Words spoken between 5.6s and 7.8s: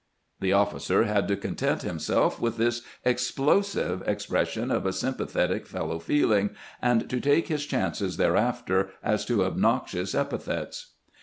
fellow feeling, and to take his